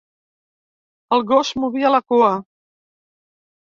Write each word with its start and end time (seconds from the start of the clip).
El 1.19 1.23
gos 1.33 1.53
movia 1.67 1.95
la 1.99 2.03
cua. 2.09 2.35